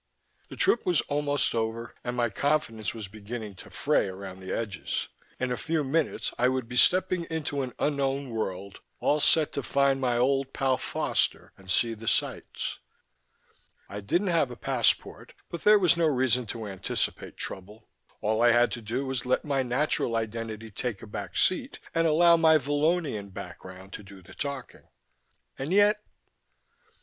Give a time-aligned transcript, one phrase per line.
[0.49, 5.09] The trip was almost over and my confidence was beginning to fray around the edges.
[5.39, 9.61] In a few minutes I would be stepping into an unknown world, all set to
[9.61, 12.79] find my old pal Foster and see the sights.
[13.87, 17.87] I didn't have a passport, but there was no reason to anticipate trouble.
[18.21, 22.07] All I had to do was let my natural identity take a back seat and
[22.07, 24.87] allow my Vallonian background to do the talking.
[25.59, 26.03] And yet....